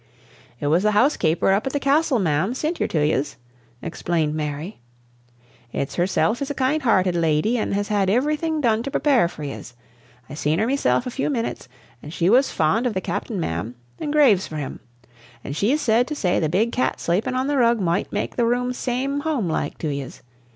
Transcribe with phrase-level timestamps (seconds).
[0.59, 3.35] "It was the house kaper up at the Castle, ma'am, sint her to yez,"
[3.83, 4.79] explained Mary.
[5.71, 9.43] "It's herself is a kind hearted lady an' has had iverything done to prepar' fur
[9.43, 9.75] yez.
[10.27, 11.67] I seen her meself a few minnits,
[12.01, 14.79] an' she was fond av the Capt'in, ma'am, an' graivs fur him;
[15.43, 18.45] and she said to say the big cat slapin' on the rug moight make the
[18.47, 20.23] room same homeloike to yez.